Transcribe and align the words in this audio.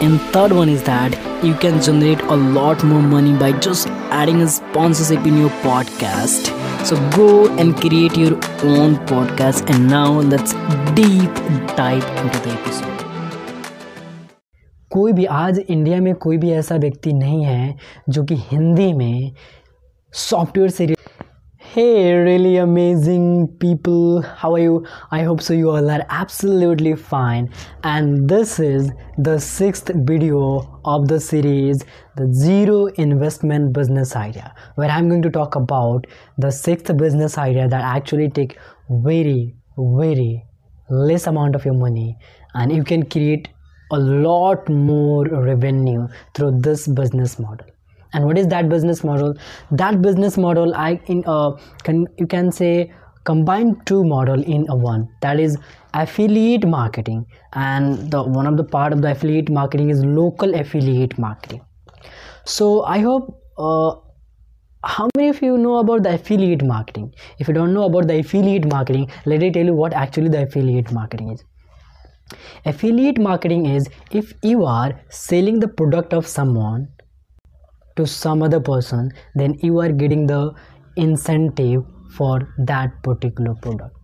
And 0.00 0.20
third 0.32 0.52
one 0.52 0.68
is 0.68 0.82
that 0.84 1.16
you 1.44 1.54
can 1.54 1.80
generate 1.82 2.22
a 2.22 2.36
lot 2.36 2.82
more 2.84 3.02
money 3.02 3.34
by 3.34 3.52
just 3.52 3.88
adding 4.18 4.42
a 4.42 4.48
sponsorship 4.48 5.26
in 5.26 5.38
your 5.38 5.50
podcast. 5.64 6.50
So 6.86 6.96
go 7.16 7.48
and 7.58 7.76
create 7.76 8.16
your 8.16 8.34
own 8.64 8.96
podcast. 9.12 9.68
And 9.70 9.88
now 9.88 10.20
let's 10.20 10.54
deep 10.94 11.34
dive 11.76 12.04
into 12.24 12.38
the 12.46 12.56
episode. 12.60 13.00
कोई 14.90 15.12
भी 15.12 15.24
आज 15.24 15.58
India 15.58 16.00
में 16.00 16.14
कोई 16.14 16.36
भी 16.38 16.50
ऐसा 16.52 16.76
व्यक्ति 16.76 17.12
नहीं 17.12 17.44
है 17.44 17.74
जो 18.08 18.24
कि 18.24 18.36
हिंदी 18.36 18.92
में 18.92 19.32
सॉफ्टवेयर 20.12 20.70
से 20.70 20.86
Hey, 21.75 22.13
really 22.13 22.55
amazing 22.55 23.49
people. 23.59 24.21
How 24.21 24.53
are 24.53 24.59
you? 24.59 24.87
I 25.11 25.23
hope 25.23 25.41
so. 25.41 25.53
You 25.53 25.71
all 25.71 25.91
are 25.91 26.05
absolutely 26.09 26.95
fine. 26.95 27.49
And 27.83 28.29
this 28.29 28.61
is 28.61 28.91
the 29.17 29.37
sixth 29.39 29.91
video 29.93 30.79
of 30.85 31.09
the 31.09 31.19
series, 31.19 31.83
The 32.15 32.33
Zero 32.33 32.85
Investment 32.95 33.73
Business 33.73 34.15
Idea, 34.15 34.55
where 34.75 34.89
I'm 34.89 35.09
going 35.09 35.21
to 35.23 35.29
talk 35.29 35.55
about 35.57 36.07
the 36.37 36.49
sixth 36.49 36.95
business 36.95 37.37
idea 37.37 37.67
that 37.67 37.83
actually 37.83 38.29
take 38.29 38.57
very, 38.89 39.53
very 39.77 40.45
less 40.89 41.27
amount 41.27 41.55
of 41.55 41.65
your 41.65 41.73
money 41.73 42.17
and 42.53 42.71
you 42.71 42.85
can 42.85 43.03
create 43.03 43.49
a 43.91 43.99
lot 43.99 44.69
more 44.69 45.25
revenue 45.25 46.07
through 46.35 46.57
this 46.61 46.87
business 46.87 47.37
model 47.37 47.67
and 48.15 48.25
what 48.25 48.37
is 48.37 48.47
that 48.47 48.69
business 48.69 49.03
model? 49.03 49.33
That 49.71 50.01
business 50.01 50.37
model 50.37 50.73
i 50.83 50.91
in 51.13 51.23
uh, 51.37 51.51
can 51.87 52.05
you 52.17 52.27
can 52.35 52.51
say 52.59 52.71
combine 53.29 53.73
two 53.89 54.03
model 54.11 54.43
in 54.55 54.65
a 54.69 54.75
one. 54.75 55.07
That 55.21 55.39
is 55.45 55.57
affiliate 55.93 56.67
marketing. 56.73 57.25
And 57.53 58.11
the 58.11 58.23
one 58.37 58.47
of 58.47 58.57
the 58.57 58.63
part 58.75 58.93
of 58.93 59.01
the 59.01 59.11
affiliate 59.11 59.51
marketing 59.59 59.89
is 59.89 60.03
local 60.05 60.55
affiliate 60.63 61.17
marketing. 61.27 61.61
So 62.45 62.69
i 62.95 62.99
hope 62.99 63.29
uh, 63.57 63.95
how 64.95 65.09
many 65.17 65.29
of 65.29 65.41
you 65.41 65.57
know 65.57 65.77
about 65.77 66.03
the 66.03 66.13
affiliate 66.13 66.63
marketing? 66.63 67.11
If 67.39 67.47
you 67.47 67.53
don't 67.53 67.73
know 67.73 67.85
about 67.91 68.07
the 68.07 68.19
affiliate 68.19 68.71
marketing 68.71 69.11
let 69.25 69.41
me 69.41 69.51
tell 69.51 69.73
you 69.73 69.77
what 69.83 69.93
actually 70.05 70.29
the 70.29 70.43
affiliate 70.43 70.91
marketing 71.01 71.31
is. 71.37 71.43
Affiliate 72.65 73.19
marketing 73.19 73.65
is 73.77 73.87
if 74.11 74.33
you 74.41 74.65
are 74.65 74.99
selling 75.09 75.59
the 75.59 75.67
product 75.67 76.13
of 76.13 76.27
someone 76.27 76.87
to 77.95 78.05
some 78.05 78.43
other 78.43 78.59
person 78.59 79.11
then 79.35 79.57
you 79.61 79.79
are 79.79 79.91
getting 79.91 80.25
the 80.27 80.53
incentive 80.95 81.83
for 82.11 82.53
that 82.57 83.03
particular 83.03 83.53
product. 83.55 83.95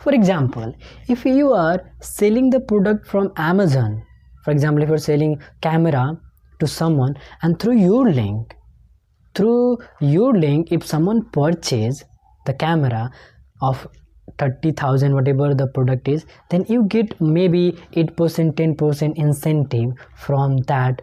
For 0.00 0.12
example 0.12 0.74
if 1.08 1.24
you 1.24 1.52
are 1.52 1.78
selling 2.00 2.50
the 2.50 2.60
product 2.60 3.06
from 3.06 3.32
amazon 3.36 4.02
for 4.44 4.50
example 4.50 4.82
if 4.82 4.88
you're 4.88 4.98
selling 4.98 5.40
camera 5.62 6.20
to 6.60 6.66
someone 6.66 7.14
and 7.42 7.58
through 7.58 7.78
your 7.78 8.10
link 8.10 8.54
through 9.34 9.78
your 10.00 10.34
link 10.34 10.72
if 10.72 10.84
someone 10.86 11.24
purchase 11.30 12.04
the 12.46 12.54
camera 12.54 13.10
of 13.62 13.86
30000 14.38 15.14
whatever 15.14 15.54
the 15.54 15.66
product 15.68 16.08
is 16.08 16.26
then 16.50 16.64
you 16.68 16.84
get 16.84 17.18
maybe 17.20 17.72
8% 17.92 18.52
10% 18.54 19.16
incentive 19.16 19.92
from 20.16 20.58
that 20.72 21.02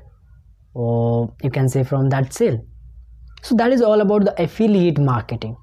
or 0.74 1.34
you 1.44 1.50
can 1.50 1.68
say 1.70 1.84
from 1.84 2.10
that 2.10 2.34
sale. 2.34 2.60
So 3.42 3.56
that 3.56 3.72
is 3.72 3.82
all 3.82 4.02
about 4.02 4.24
the 4.26 4.42
affiliate 4.42 5.00
marketing. 5.00 5.58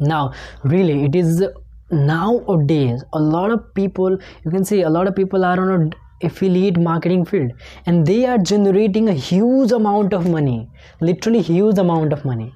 Now 0.00 0.32
really 0.64 1.04
it 1.04 1.14
is 1.14 1.44
nowadays 1.90 3.04
a 3.12 3.20
lot 3.20 3.50
of 3.50 3.74
people 3.74 4.16
you 4.44 4.50
can 4.50 4.64
see 4.64 4.82
a 4.82 4.88
lot 4.88 5.08
of 5.08 5.14
people 5.14 5.44
are 5.44 5.60
on 5.60 5.92
a 5.92 6.26
affiliate 6.26 6.78
marketing 6.78 7.24
field 7.24 7.50
and 7.86 8.06
they 8.06 8.26
are 8.26 8.38
generating 8.38 9.08
a 9.08 9.12
huge 9.12 9.72
amount 9.72 10.12
of 10.12 10.28
money 10.28 10.68
literally 11.00 11.40
huge 11.40 11.78
amount 11.78 12.12
of 12.12 12.24
money. 12.24 12.52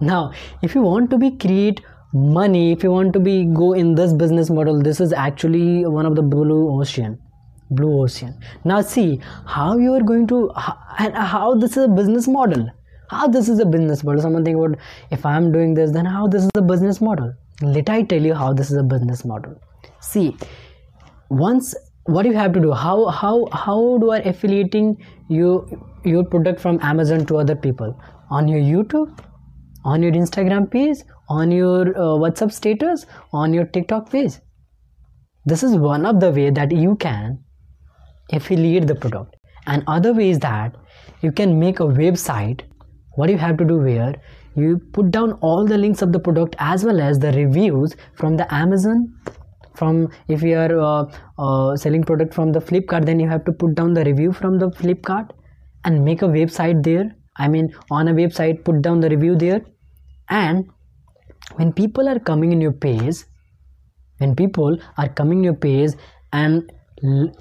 Now 0.00 0.32
if 0.62 0.74
you 0.74 0.82
want 0.82 1.10
to 1.10 1.18
be 1.18 1.36
create 1.36 1.80
money 2.12 2.72
if 2.72 2.82
you 2.82 2.90
want 2.90 3.12
to 3.12 3.20
be 3.20 3.44
go 3.44 3.72
in 3.72 3.94
this 3.94 4.12
business 4.12 4.50
model 4.50 4.80
this 4.80 5.00
is 5.00 5.12
actually 5.12 5.84
one 5.86 6.06
of 6.06 6.14
the 6.14 6.22
blue 6.22 6.80
ocean 6.80 7.18
blue 7.74 8.02
ocean. 8.02 8.34
Now 8.64 8.80
see 8.80 9.20
how 9.46 9.76
you 9.78 9.94
are 9.94 10.02
going 10.02 10.26
to 10.28 10.50
and 10.98 11.14
how 11.14 11.54
this 11.54 11.76
is 11.76 11.84
a 11.84 11.88
business 11.88 12.28
model. 12.28 12.68
How 13.10 13.28
this 13.28 13.48
is 13.48 13.58
a 13.58 13.66
business 13.66 14.02
model. 14.02 14.22
Someone 14.22 14.44
think 14.44 14.56
about 14.56 14.78
if 15.10 15.26
i 15.26 15.36
am 15.36 15.50
doing 15.52 15.74
this 15.74 15.92
then 15.92 16.06
how 16.06 16.26
this 16.26 16.44
is 16.44 16.50
a 16.56 16.62
business 16.62 17.00
model? 17.00 17.32
Let 17.62 17.90
i 17.90 18.02
tell 18.02 18.22
you 18.22 18.34
how 18.34 18.52
this 18.52 18.70
is 18.70 18.76
a 18.76 18.82
business 18.82 19.24
model. 19.24 19.60
See 20.00 20.36
once 21.28 21.74
what 22.04 22.26
you 22.26 22.34
have 22.34 22.52
to 22.52 22.60
do 22.60 22.72
how 22.72 23.06
how 23.06 23.34
how 23.52 23.98
do 23.98 24.10
i 24.10 24.18
affiliating 24.30 24.96
you 25.28 25.52
your 26.04 26.24
product 26.32 26.60
from 26.60 26.78
amazon 26.82 27.24
to 27.26 27.38
other 27.38 27.56
people? 27.56 27.98
On 28.30 28.48
your 28.48 28.60
youtube 28.60 29.24
on 29.84 30.02
your 30.02 30.12
instagram 30.12 30.70
page 30.70 30.98
on 31.28 31.50
your 31.50 31.88
uh, 31.96 32.16
whatsapp 32.22 32.52
status 32.52 33.06
on 33.32 33.54
your 33.54 33.64
tiktok 33.64 34.10
page. 34.10 34.34
This 35.46 35.62
is 35.62 35.76
one 35.76 36.06
of 36.06 36.20
the 36.20 36.30
way 36.30 36.50
that 36.50 36.72
you 36.72 36.96
can 36.96 37.38
affiliate 38.32 38.86
the 38.86 38.94
product. 38.94 39.36
And 39.66 39.82
other 39.86 40.12
way 40.12 40.30
is 40.30 40.38
that 40.40 40.76
you 41.22 41.32
can 41.32 41.58
make 41.58 41.80
a 41.80 41.84
website 41.84 42.62
what 43.16 43.30
you 43.30 43.38
have 43.38 43.56
to 43.56 43.64
do 43.64 43.78
where 43.78 44.14
you 44.56 44.78
put 44.92 45.10
down 45.10 45.32
all 45.40 45.66
the 45.66 45.78
links 45.78 46.02
of 46.02 46.12
the 46.12 46.18
product 46.18 46.56
as 46.58 46.84
well 46.84 47.00
as 47.00 47.18
the 47.18 47.32
reviews 47.32 47.96
from 48.16 48.36
the 48.36 48.52
amazon. 48.54 49.12
From 49.74 50.08
if 50.28 50.42
you 50.42 50.56
are 50.56 50.78
uh, 50.78 51.04
uh, 51.38 51.76
selling 51.76 52.04
product 52.04 52.34
from 52.34 52.52
the 52.52 52.60
flipkart 52.60 53.06
then 53.06 53.18
you 53.18 53.28
have 53.28 53.44
to 53.46 53.52
put 53.52 53.74
down 53.74 53.94
the 53.94 54.04
review 54.04 54.32
from 54.32 54.58
the 54.58 54.70
flipkart 54.70 55.30
and 55.84 56.04
make 56.04 56.22
a 56.22 56.26
website 56.26 56.82
there. 56.84 57.14
I 57.36 57.48
mean 57.48 57.74
on 57.90 58.08
a 58.08 58.14
website 58.14 58.64
put 58.64 58.82
down 58.82 59.00
the 59.00 59.08
review 59.08 59.36
there. 59.36 59.62
And 60.28 60.66
when 61.56 61.72
people 61.72 62.08
are 62.08 62.18
coming 62.18 62.52
in 62.52 62.60
your 62.60 62.72
page 62.72 63.24
when 64.18 64.34
people 64.34 64.78
are 64.96 65.08
coming 65.08 65.38
in 65.38 65.44
your 65.44 65.54
page 65.54 65.92
and 66.32 66.72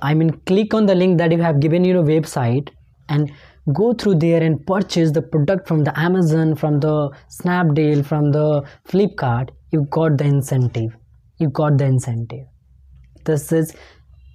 I 0.02 0.14
mean 0.14 0.32
click 0.46 0.74
on 0.74 0.86
the 0.86 0.96
link 0.96 1.18
that 1.20 1.32
you 1.32 1.42
have 1.42 1.60
given 1.60 1.86
your 1.86 2.04
website 2.04 2.70
and 3.08 3.32
go 3.74 3.94
through 3.94 4.16
there 4.16 4.44
and 4.44 4.66
purchase 4.66 5.12
the 5.12 5.22
product 5.22 5.68
from 5.68 5.84
the 5.84 5.98
Amazon 5.98 6.56
from 6.56 6.80
the 6.80 7.12
Snapdeal 7.30 8.06
from 8.06 8.32
the 8.32 8.64
Flipkart. 8.90 9.52
You 9.72 9.86
got 9.90 10.18
the 10.18 10.26
incentive. 10.26 10.96
You 11.38 11.50
got 11.50 11.78
the 11.78 11.86
incentive. 11.86 12.46
This 13.24 13.52
is 13.52 13.74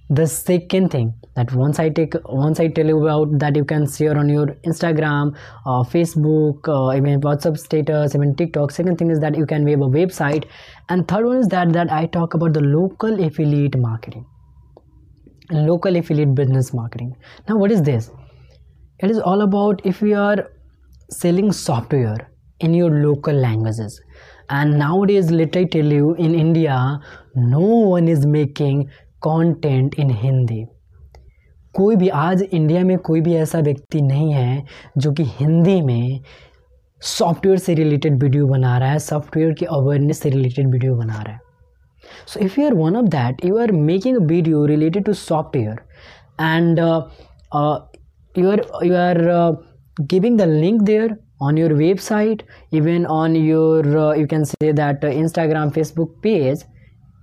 the 0.09 0.25
second 0.25 0.89
thing 0.89 1.13
that 1.35 1.53
once 1.53 1.79
i 1.79 1.87
take 1.87 2.15
once 2.25 2.59
i 2.59 2.67
tell 2.67 2.87
you 2.87 2.97
about 2.97 3.27
that 3.37 3.55
you 3.55 3.63
can 3.63 3.85
share 3.87 4.17
on 4.17 4.27
your 4.27 4.47
instagram 4.69 5.31
facebook 5.91 6.67
uh, 6.67 6.97
even 6.97 7.21
whatsapp 7.21 7.55
status 7.55 8.15
even 8.15 8.35
tiktok. 8.35 8.71
Second 8.71 8.97
thing 8.97 9.11
is 9.11 9.19
that 9.19 9.37
you 9.37 9.45
can 9.45 9.67
have 9.67 9.81
a 9.81 9.91
website. 9.99 10.45
And 10.89 11.07
third 11.07 11.27
one 11.27 11.37
is 11.37 11.47
that 11.49 11.71
that 11.73 11.91
i 11.91 12.07
talk 12.07 12.33
about 12.33 12.53
the 12.53 12.61
local 12.61 13.23
affiliate 13.23 13.77
marketing 13.77 14.25
local 15.51 15.95
affiliate 15.95 16.33
business 16.35 16.73
marketing 16.73 17.15
now 17.47 17.57
what 17.57 17.71
is 17.71 17.81
this 17.81 18.11
it 18.99 19.11
is 19.11 19.19
all 19.19 19.41
about 19.41 19.85
if 19.85 20.01
you 20.01 20.15
are 20.15 20.49
selling 21.09 21.51
software 21.51 22.29
in 22.59 22.73
your 22.73 22.89
local 22.89 23.33
languages 23.33 24.01
and 24.49 24.77
nowadays 24.77 25.31
let 25.31 25.55
i 25.57 25.63
tell 25.63 25.93
you 25.99 26.13
in 26.15 26.35
india 26.35 26.99
no 27.35 27.69
one 27.93 28.07
is 28.07 28.25
making 28.25 28.83
content 29.21 29.97
in 29.97 30.13
hindi 30.25 30.65
कोई 31.75 31.95
भी 31.95 32.07
आज 32.09 32.41
India 32.43 32.83
में 32.83 32.97
कोई 33.07 33.21
भी 33.21 33.33
ऐसा 33.35 33.59
व्यक्ति 33.59 34.01
नहीं 34.01 34.31
है 34.33 34.63
जो 34.97 35.11
कि 35.13 35.23
हिंदी 35.23 35.81
में 35.81 36.19
सॉफ्टवेयर 37.01 37.57
से 37.57 37.73
रिलेटेड 37.73 38.23
वीडियो 38.23 38.47
बना 38.47 38.77
रहा 38.77 38.89
है 38.91 38.99
सॉफ्टवेयर 38.99 39.53
की 39.59 39.65
अवेयरनेस 39.65 40.19
से 40.21 40.29
रिलेटेड 40.29 40.71
वीडियो 40.71 40.95
बना 40.95 41.21
रहा 41.21 41.33
है 41.33 41.39
so 42.25 42.39
if 42.39 42.57
you 42.57 42.65
are 42.65 42.75
one 42.75 42.95
of 42.95 43.09
that 43.09 43.43
you 43.43 43.57
are 43.57 43.71
making 43.71 44.17
a 44.17 44.25
video 44.33 44.65
related 44.73 45.05
to 45.05 45.13
software 45.13 45.85
and 46.39 46.79
uh, 46.79 47.07
uh, 47.51 47.79
you 48.35 48.49
are 48.49 48.83
you 48.83 48.95
are 48.95 49.29
uh, 49.29 49.51
giving 50.07 50.37
the 50.37 50.45
link 50.45 50.85
there 50.85 51.17
on 51.41 51.55
your 51.55 51.69
website 51.69 52.41
even 52.71 53.05
on 53.05 53.35
your 53.35 53.97
uh, 53.97 54.13
you 54.13 54.27
can 54.27 54.45
say 54.45 54.71
that 54.71 55.03
uh, 55.03 55.07
instagram 55.07 55.73
facebook 55.79 56.21
page 56.21 56.59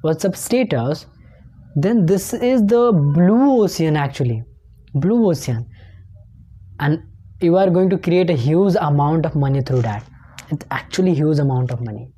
whatsapp 0.04 0.36
status 0.36 1.06
then 1.76 2.06
this 2.06 2.32
is 2.32 2.62
the 2.66 2.92
blue 3.14 3.62
ocean 3.62 3.96
actually 3.96 4.42
blue 5.00 5.28
ocean. 5.30 5.66
And 6.80 7.02
you 7.40 7.56
are 7.56 7.70
going 7.70 7.90
to 7.90 7.98
create 7.98 8.30
a 8.30 8.34
huge 8.34 8.74
amount 8.80 9.26
of 9.26 9.34
money 9.36 9.62
through 9.62 9.82
that. 9.82 10.04
It's 10.50 10.66
actually 10.70 11.14
huge 11.14 11.38
amount 11.38 11.70
of 11.70 11.80
money 11.80 12.08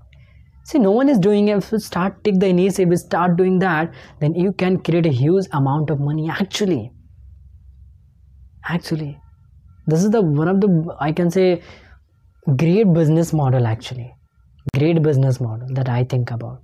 see 0.68 0.78
no 0.78 0.90
one 0.90 1.08
is 1.08 1.18
doing 1.18 1.48
it. 1.48 1.58
If 1.58 1.72
you 1.72 1.78
start 1.78 2.22
take 2.24 2.38
the 2.40 2.48
initiative 2.54 2.98
start 2.98 3.36
doing 3.36 3.58
that 3.60 3.94
then 4.20 4.34
you 4.34 4.52
can 4.52 4.78
create 4.88 5.06
a 5.06 5.14
huge 5.22 5.46
amount 5.52 5.90
of 5.90 6.00
money 6.00 6.28
actually. 6.30 6.92
Actually. 8.68 9.18
This 9.86 10.04
is 10.04 10.10
the 10.10 10.20
one 10.20 10.48
of 10.48 10.60
the 10.60 10.96
i 11.00 11.10
can 11.20 11.30
say 11.30 11.62
great 12.62 12.92
business 12.92 13.32
model 13.32 13.66
actually. 13.66 14.12
Great 14.78 15.02
business 15.02 15.40
model 15.40 15.74
that 15.80 15.88
i 15.88 16.04
think 16.04 16.30
about. 16.30 16.62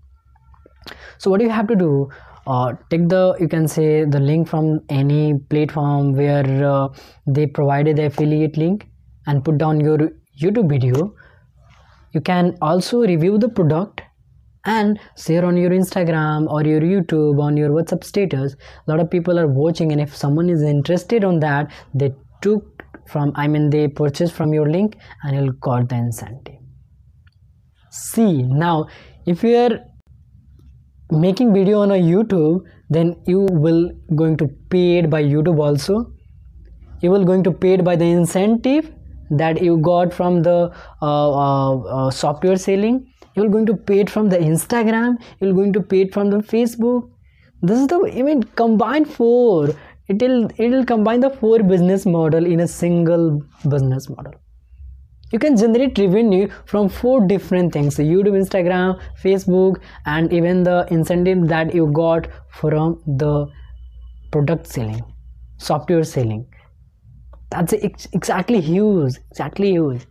So 1.18 1.30
what 1.30 1.40
do 1.40 1.46
you 1.46 1.50
have 1.58 1.68
to 1.68 1.76
do? 1.76 2.08
Uh, 2.46 2.72
take 2.90 3.08
the 3.08 3.34
you 3.40 3.48
can 3.48 3.66
say 3.66 4.04
the 4.04 4.20
link 4.20 4.48
from 4.48 4.80
any 4.90 5.38
platform 5.52 6.12
where 6.14 6.64
uh, 6.70 6.88
they 7.26 7.46
provided 7.46 7.96
the 7.96 8.06
affiliate 8.06 8.58
link 8.58 8.86
and 9.26 9.42
put 9.42 9.56
down 9.56 9.80
your 9.80 9.96
youtube 10.42 10.68
video 10.68 11.14
you 12.14 12.20
can 12.20 12.56
also 12.62 13.00
review 13.00 13.38
the 13.38 13.48
product 13.48 14.02
and 14.64 14.98
share 15.22 15.44
on 15.44 15.56
your 15.56 15.70
instagram 15.70 16.46
or 16.50 16.62
your 16.64 16.80
youtube 16.80 17.40
on 17.42 17.56
your 17.56 17.70
whatsapp 17.70 18.04
status. 18.04 18.54
A 18.86 18.90
lot 18.90 19.00
of 19.00 19.10
people 19.10 19.38
are 19.38 19.46
watching 19.46 19.92
and 19.92 20.00
if 20.00 20.16
someone 20.16 20.48
is 20.48 20.62
interested 20.62 21.24
on 21.24 21.40
that 21.40 21.70
they 21.94 22.12
took 22.40 22.82
from 23.06 23.32
i 23.34 23.46
mean 23.46 23.68
they 23.68 23.86
purchase 23.88 24.30
from 24.30 24.54
your 24.54 24.70
link 24.70 24.96
and 25.22 25.36
you'll 25.36 25.52
got 25.60 25.88
the 25.88 25.96
incentive. 25.96 26.54
See 27.90 28.42
now 28.42 28.86
if 29.26 29.42
you 29.42 29.56
are 29.56 29.80
making 31.10 31.52
video 31.52 31.80
on 31.80 31.90
a 31.90 32.00
youtube 32.12 32.60
then 32.88 33.16
you 33.26 33.46
will 33.50 33.90
going 34.16 34.36
to 34.38 34.48
paid 34.70 35.10
by 35.10 35.22
youtube 35.22 35.58
also. 35.58 36.06
You 37.02 37.10
will 37.10 37.24
going 37.24 37.42
to 37.44 37.52
paid 37.52 37.84
by 37.84 37.96
the 37.96 38.06
incentive 38.06 38.90
that 39.38 39.62
you 39.62 39.78
got 39.78 40.12
from 40.12 40.42
the 40.42 40.72
uh, 41.02 41.30
uh, 41.30 41.78
uh, 41.78 42.10
software 42.10 42.56
selling. 42.56 43.06
You're 43.34 43.48
going 43.48 43.66
to 43.66 43.76
pay 43.76 44.00
it 44.00 44.10
from 44.10 44.28
the 44.28 44.38
instagram. 44.38 45.16
You're 45.40 45.54
going 45.54 45.72
to 45.72 45.80
pay 45.80 46.02
it 46.02 46.14
from 46.14 46.30
the 46.30 46.38
facebook. 46.38 47.10
This 47.62 47.80
is 47.80 47.86
the 47.88 47.98
i 48.18 48.22
mean 48.22 48.42
combine 48.62 49.04
four. 49.04 49.68
It 50.08 50.20
will 50.22 50.48
it 50.58 50.70
will 50.70 50.84
combine 50.84 51.20
the 51.20 51.30
four 51.30 51.62
business 51.62 52.06
model 52.06 52.46
in 52.46 52.60
a 52.60 52.68
single 52.68 53.40
business 53.68 54.08
model. 54.08 54.34
You 55.32 55.38
can 55.38 55.56
generate 55.56 55.98
revenue 55.98 56.48
from 56.64 56.88
four 56.88 57.26
different 57.26 57.72
things 57.72 57.96
youtube 57.96 58.36
instagram 58.40 59.00
facebook 59.22 59.80
and 60.06 60.32
even 60.32 60.62
the 60.62 60.86
incentive 60.96 61.48
that 61.48 61.74
you 61.74 61.86
got 61.92 62.28
from 62.60 63.00
the 63.22 63.46
product 64.30 64.68
selling 64.68 65.02
software 65.56 66.04
selling 66.04 66.46
that's 67.54 67.72
ex- 67.72 68.08
exactly 68.12 68.60
huge 68.60 69.16
exactly 69.30 69.70
huge. 69.70 70.06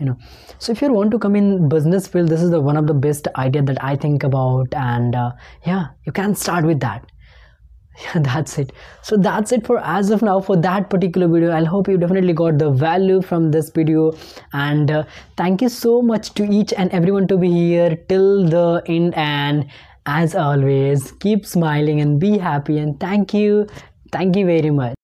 You 0.00 0.06
know 0.06 0.18
so 0.58 0.72
if 0.72 0.82
you 0.82 0.92
want 0.92 1.12
to 1.12 1.18
come 1.24 1.36
in 1.36 1.68
business 1.68 2.06
field 2.08 2.28
this 2.28 2.42
is 2.42 2.50
the 2.50 2.60
one 2.60 2.76
of 2.76 2.86
the 2.86 2.94
best 2.94 3.28
idea 3.42 3.62
that 3.62 3.82
i 3.88 3.94
think 4.04 4.24
about 4.28 4.74
and 4.84 5.14
uh, 5.14 5.30
yeah 5.66 5.84
you 6.06 6.12
can 6.12 6.34
start 6.44 6.64
with 6.72 6.80
that. 6.80 7.10
Yeah 8.04 8.22
that's 8.22 8.58
it. 8.58 8.72
So 9.08 9.16
that's 9.16 9.52
it 9.56 9.66
for 9.66 9.78
as 9.96 10.10
of 10.14 10.22
now 10.28 10.40
for 10.46 10.56
that 10.62 10.88
particular 10.94 11.28
video. 11.34 11.52
I 11.58 11.62
hope 11.72 11.90
you 11.92 11.96
definitely 11.96 12.32
got 12.40 12.58
the 12.62 12.70
value 12.70 13.20
from 13.22 13.52
this 13.52 13.70
video. 13.76 14.08
And 14.52 14.90
uh, 14.90 15.04
thank 15.36 15.62
you 15.62 15.68
so 15.68 16.02
much 16.02 16.32
to 16.40 16.48
each 16.58 16.72
and 16.72 16.90
everyone 16.90 17.28
to 17.28 17.38
be 17.44 17.52
here 17.52 17.94
till 18.08 18.48
the 18.56 18.82
end. 18.86 19.14
And 19.26 19.70
as 20.06 20.34
always 20.34 21.12
keep 21.26 21.46
smiling 21.46 22.00
and 22.00 22.18
be 22.18 22.36
happy. 22.36 22.78
And 22.78 22.98
thank 22.98 23.32
you. 23.32 23.68
Thank 24.10 24.36
you 24.42 24.46
very 24.46 24.70
much 24.70 25.03